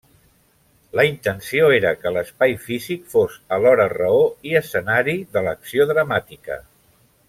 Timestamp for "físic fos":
2.65-3.37